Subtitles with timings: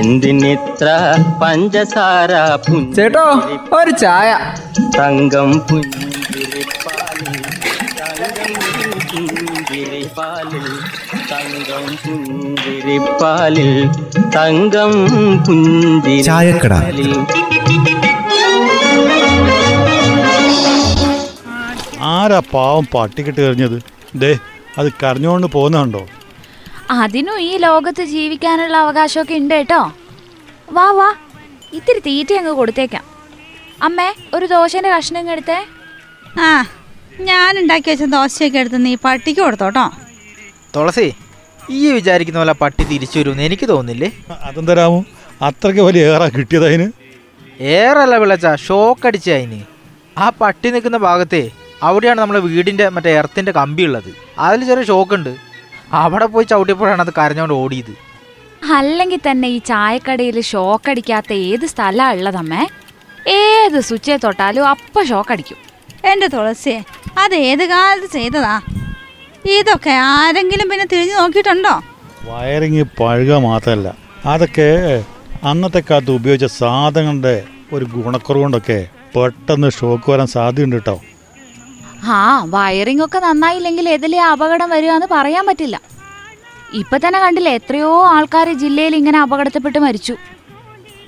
[0.00, 0.88] എന്തിനിത്ര
[1.42, 2.32] പഞ്ചസാര
[2.96, 3.26] ചേട്ടോ
[3.78, 4.30] ഒരു ചായ.
[4.98, 7.36] തങ്കം പുഞ്ചിരിപ്പാലിൽ
[8.00, 8.52] തങ്കം
[9.54, 10.66] പുഞ്ചിരിപ്പാലിൽ
[11.32, 13.70] തങ്കം പുഞ്ചിരിപ്പാലിൽ
[14.36, 14.92] തങ്കം
[16.28, 16.72] ചായക്കട.
[16.74, 17.12] പുഞ്ചിരിപ്പാലിൽ.
[22.12, 23.76] ആരാ പാവം പട്ടിക്കിട്ട് എറിഞ്ഞത്?
[24.16, 24.32] ദേ
[24.78, 26.02] അത് കരഞ്ഞുകൊണ്ട് പോകുന്നുണ്ടോ
[27.00, 29.80] അതിനും ഈ ലോകത്ത് ജീവിക്കാനുള്ള അവകാശമൊക്കെ ഉണ്ട് കേട്ടോ.
[30.76, 31.08] വാ വാ.
[31.72, 33.04] ഇത്തിരി തീറ്റ അങ്ങ് കൊടുത്തേക്കാം.
[33.82, 35.58] അമ്മേ ഒരു ദോശന്റെ കഷ്ണം എടുത്തേ.
[36.46, 36.48] ആ
[37.28, 39.86] ഞാൻ ഉണ്ടാക്കി വെച്ച ദോശയൊക്കെ എടുത്ത് നീ പട്ടിക്ക് കൊടുത്തോട്ടോ
[40.76, 41.06] തുളസി
[41.70, 44.10] ഈ വിചാരിക്കുന്ന പോലെ പട്ടി തിരിച്ചു വരുമെന്ന് എനിക്ക് തോന്നുന്നില്ലേ?
[44.48, 45.00] അതെന്തരാമോ
[45.48, 46.86] അത്രയ്ക്ക് വലിയ ഏറാ കിട്ടിയത് അതിന്?
[47.76, 49.60] ഏറല്ല വിളച്ച ഷോക്ക് അടിച്ച അതിന്.
[50.18, 51.42] ആ പട്ടി നിൽക്കുന്ന ഭാഗത്തെ
[51.82, 55.32] അവിടെയാണ് നമ്മുടെ വീടിന്റെ മറ്റേ എർത്തിന്റെ കമ്പി ഉള്ളത് അതിൽ ചെറിയ ഷോക്ക് ഉണ്ട്.
[56.00, 57.92] അവിടെ പോയി ചവിട്ടിയപ്പോഴാണ് അത് കരഞ്ഞോണ്ട് ഓടിയത്.
[58.78, 62.62] അല്ലെങ്കിൽ തന്നെ ഈ ചായക്കടയിൽ ഷോക്ക് അടിക്കാത്ത ഏത് സ്ഥലമാണ് ഉള്ളതമ്മേ?
[63.38, 65.58] ഏത് സ്വിച്ചേ തൊട്ടാലും അപ്പ ഷോക്ക് അടിക്കും.
[66.10, 66.78] എന്റെ തുളസിയെ
[67.24, 68.54] അത് ഏത് കാലത്ത് ചെയ്തതാ?
[69.56, 71.74] ഇതൊക്കെ ആരെങ്കിലും പിന്നെ തിരിഞ്ഞു നോക്കിയിട്ടുണ്ടോ?
[72.28, 73.88] വയറിങ് പഴുക മാത്രമല്ല
[74.32, 74.68] അതൊക്കെ
[75.50, 77.36] അന്നത്തെ കാലത്ത് ഉപയോഗിച്ച സാധനങ്ങളുടെ
[77.76, 78.80] ഒരു ഗുണക്കുറവ് കൊണ്ടൊക്കെ
[79.14, 80.96] പെട്ടെന്ന് ഷോക്ക് വരാൻ സാധ്യതയുണ്ട് കേട്ടോ.
[82.14, 82.20] ആ
[82.54, 85.76] വയറിംഗ് ഒക്കെ നന്നായില്ലെങ്കിൽ ഏതിലെ അപകടം വരിക എന്ന് പറയാൻ പറ്റില്ല.
[86.80, 90.14] ഇപ്പൊ തന്നെ കണ്ടില്ലേ എത്രയോ ആൾക്കാർ ജില്ലയിൽ ഇങ്ങനെ അപകടത്തിൽപ്പെട്ട് മരിച്ചു.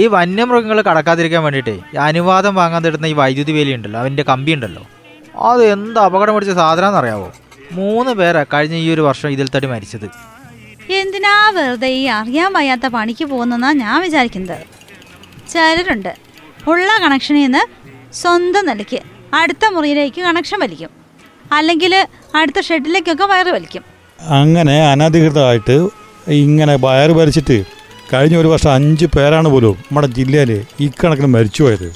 [0.00, 4.82] ഈ വന്യമൃഗങ്ങൾ കടക്കാതിരിക്കാൻ വേണ്ടിയിട്ടേ ഈ അനുവാദം വാങ്ങാൻ തരുന്ന ഈ വൈദ്യുതി വേലി ഉണ്ടല്ലോ അവന്റെ കമ്പി ഉണ്ടല്ലോ
[5.50, 7.28] അത് എന്ത് അപകടം പിടിച്ച സാധനം അറിയാവോ?
[7.72, 10.06] മൂന്ന് പേരാ കഴിഞ്ഞ ഈ ഒരു വർഷം ഇതിൽ തടി മരിച്ചത്.
[11.00, 14.64] എന്തിനാ വെറുതെ ഈ അറിയാൻ വയ്യാത്ത പണിക്ക് പോകുന്നെന്നാ ഞാൻ വിചാരിക്കുന്നത്.
[15.52, 16.12] ചിലരുണ്ട്
[16.68, 17.62] ഉള്ള കണക്ഷനിൽ നിന്ന്
[18.12, 19.00] സ്വന്തം നിലയ്ക്ക്
[19.34, 20.90] അടുത്ത മുറിയിലേക്ക് കണക്ഷൻ വലിക്കും.
[21.52, 21.92] അല്ലെങ്കിൽ
[22.40, 23.95] അടുത്ത ഷെഡിലേക്കൊക്കെ വയറ് വലിക്കും.
[24.18, 25.76] അങ്ങനെ അനധികൃതമായിട്ട്
[26.26, 27.64] ഇങ്ങനെ വയറ് ഭരിച്ചിട്ട്
[28.12, 31.92] കഴിഞ്ഞ ഒരു വർഷം അഞ്ച് പേരാണ് പോലും നമ്മുടെ ജില്ലയിൽ ഇക്കണക്കിന് മരിച്ചുപോയത്.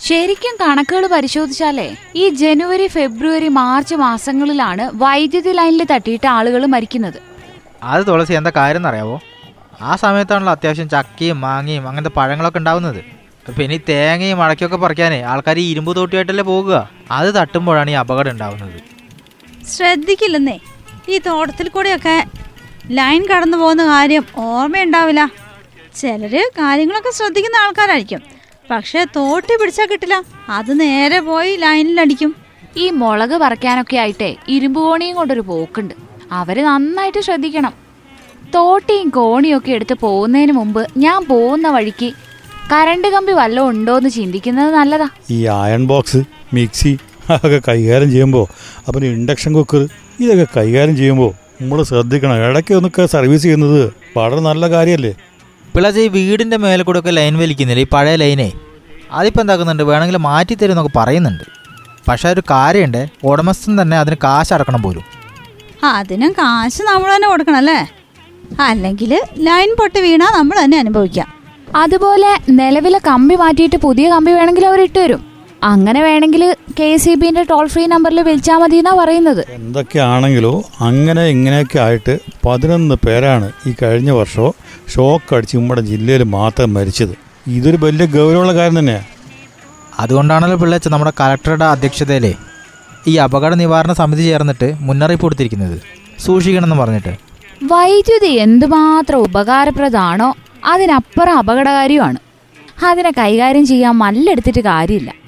[0.00, 7.18] ശരിക്കും കണക്കുകൾ പരിശോധിച്ചാലേ ഈ ജനുവരി ഫെബ്രുവരി മാർച്ച് മാസങ്ങളിലാണ് വൈദ്യുതി ലൈനിൽ തട്ടിയിട്ട് ആളുകൾ മരിക്കുന്നത്.
[7.82, 9.20] അത് തുളസി എന്താ കാര്യം എന്നറിയാവോ?
[9.80, 13.00] ആ സമയത്താണല്ലോ അത്യാവശ്യം ചക്കയും മാങ്ങയും അങ്ങനത്തെ പഴങ്ങളൊക്കെ ഉണ്ടാവുന്നത്.
[13.58, 16.90] പിന്നെ ഈ തേങ്ങയും മടക്കൊക്കെ പറിക്കാനേ ആൾക്കാർ ഈ ഇരുമ്പ് തോട്ടിയായിട്ടല്ലേ പോകുക.
[17.10, 18.78] അത് തട്ടുമ്പോഴാണ് ഈ അപകടം ഉണ്ടാവുന്നത്.
[19.74, 20.60] ശ്രദ്ധിക്കില്ലെന്നേ.
[21.08, 22.24] ഈ തോട്ടത്തിൽ കൂടെയൊക്കെ
[22.90, 25.30] ലൈൻ കടന്നു പോകുന്ന കാര്യം ഓർമ്മയുണ്ടാവില്ല.
[26.00, 28.20] ചിലര് കാര്യങ്ങളൊക്കെ ശ്രദ്ധിക്കുന്ന ആൾക്കാരായിരിക്കും.
[28.70, 30.22] പക്ഷേ തോട്ടി പിടിച്ചാൽ കിട്ടില്ല.
[30.48, 32.34] അത് നേരെ പോയി ലൈനിലടിക്കും
[32.76, 35.94] ഈ മുളക് പറിക്കാനൊക്കെ ആയിട്ട് ഇരുമ്പ് കോണിയും കൊണ്ടൊരു പോക്കുണ്ട്.
[36.32, 37.72] അവർ നന്നായിട്ട് ശ്രദ്ധിക്കണം.
[38.54, 42.12] തോട്ടിയും കോണിയും ഒക്കെ എടുത്ത് പോകുന്നതിന് മുമ്പ് ഞാൻ പോകുന്ന വഴിക്ക്
[42.72, 45.08] കരണ്ട് കമ്പി വല്ലതും ഉണ്ടോന്ന് ചിന്തിക്കുന്നത് നല്ലതാ.
[45.30, 46.22] ഈ അയൺ ബോക്സ്
[46.54, 46.98] മിക്സി
[47.30, 48.46] അതൊക്കെ കൈകാര്യം ചെയ്യുമ്പോൾ
[48.88, 49.88] അപ്പം ഇൻഡക്ഷൻ കുക്കർ
[50.20, 51.32] ഇതൊക്കെ കൈകാര്യം ചെയ്യുമ്പോൾ
[51.62, 52.36] നമ്മൾ ശ്രദ്ധിക്കണം.
[52.48, 55.14] ഇടയ്ക്ക് ഒന്നൊക്കെ സർവീസ് ചെയ്യുന്നത് വളരെ നല്ല കാര്യമല്ലേ?
[55.74, 57.80] പിള്ളേച്ച ഈ വീടിന്റെ മേലെ കൂടെ ഒക്കെ ലൈൻ വലിക്കുന്നില്ല?
[57.80, 58.52] ഈ പഴയ ലൈനേ
[59.12, 59.82] അതിപ്പോൾ എന്താക്കുന്നുണ്ട്?
[59.82, 61.44] വേണമെങ്കിൽ മാറ്റി തരും എന്നൊക്കെ പറയുന്നുണ്ട്.
[62.08, 63.08] പക്ഷേ ഒരു കാര്യമുണ്ട്.
[63.24, 65.04] ഉടമസ്ഥൻ തന്നെ അതിന് കാശ് അടക്കണം പോലും.
[65.84, 67.78] അതിനും കാശ് നമ്മൾ തന്നെ കൊടുക്കണം അല്ലേ?
[68.60, 71.28] അല്ലെങ്കിൽ ലൈൻ പൊട്ടി വീണാൽ നമ്മൾ തന്നെ അനുഭവിക്കാം.
[71.76, 75.33] അതുപോലെ നിലവിലെ കമ്പി മാറ്റിയിട്ട് പുതിയ കമ്പി വേണമെങ്കിൽ അവർ ഇട്ടുതരും
[75.64, 76.42] അങ്ങനെ വേണമെങ്കിൽ
[76.78, 79.44] കെ സി ബിന്റെ ടോൾ ഫ്രീ നമ്പറിൽ വിളിച്ചാൽ മതി എന്നാ പറയുന്നത്.
[79.50, 84.52] എന്തൊക്കെയാണെങ്കിലോ അങ്ങനെ ഇങ്ങനെയൊക്കെ ആയിട്ട് പതിനൊന്ന് പേരാണ് ഈ കഴിഞ്ഞ വർഷം
[84.94, 87.14] ഷോക്ക് അടിച്ച് നമ്മുടെ ജില്ലയിൽ മാത്രം മരിച്ചത്.
[87.46, 89.08] ഇതൊരു വലിയ ഗൗരവമുള്ള കാര്യം തന്നെയാണ്
[89.98, 92.34] അതുകൊണ്ടാണല്ലോ പിള്ളേച്ച നമ്മുടെ കലക്ടറുടെ അധ്യക്ഷതയിലെ
[93.08, 95.76] ഈ അപകട നിവാരണ സമിതി ചേർന്നിട്ട് മുന്നറിയിപ്പ് കൊടുത്തിരിക്കുന്നത്.
[96.24, 97.14] സൂക്ഷിക്കണമെന്ന് പറഞ്ഞിട്ട്.
[97.72, 102.18] വൈദ്യുതി എന്തുമാത്രം ഉപകാരപ്രദമാണോ അതിനപ്പുറം അപകടകാരിയുമാണ്.
[102.86, 105.23] അതിനെ കൈകാര്യം ചെയ്യാൻ മല്ലെടുത്തിട്ട് കാര്യമില്ല.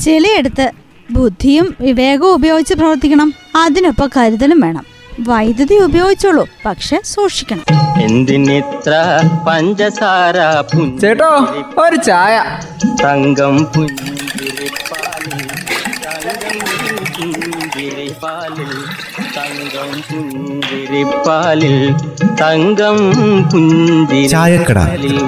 [0.00, 0.70] ചിലയെടുത്ത്
[1.10, 3.34] ബുദ്ധിയും വിവേകവും ഉപയോഗിച്ച് പ്രവർത്തിക്കണം.
[3.56, 4.84] അതിനൊപ്പം കരുതലും വേണം.
[5.20, 7.64] വൈദ്യുതി ഉപയോഗിച്ചോളൂ പക്ഷെ സൂക്ഷിക്കണം.
[8.00, 8.92] എന്തിനിത്ര
[9.48, 10.36] പഞ്ചസാര
[11.00, 11.30] ചേട്ടോ
[11.78, 12.58] ഒരു ചായ.
[13.04, 15.40] തങ്കം പുഞ്ചിരിപ്പാലിൽ
[19.36, 21.92] തങ്കം പുഞ്ചിരിപ്പാലിൽ
[22.40, 22.96] തങ്കം
[23.50, 25.18] പുഞ്ചിരിപ്പാലിൽ